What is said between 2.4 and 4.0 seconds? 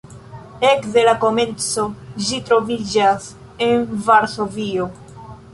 troviĝas en